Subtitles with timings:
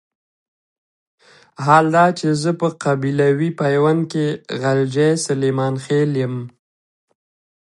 [1.65, 4.25] حال دا چې زه په قبيلوي پيوند کې
[4.59, 6.35] غلجی سليمان خېل يم.